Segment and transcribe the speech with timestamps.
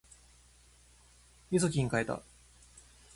[1.51, 2.23] みそきん買えた